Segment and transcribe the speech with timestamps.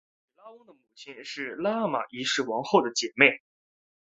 [0.35, 3.39] 巴育拉翁的母亲是拉玛一世王后的姐妹。